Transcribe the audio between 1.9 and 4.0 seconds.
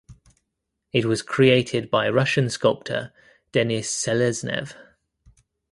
by Russian sculptor Denis